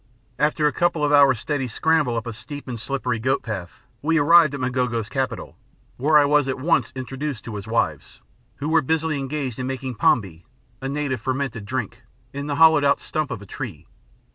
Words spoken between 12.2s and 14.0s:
in the hollowed out stump of a tree.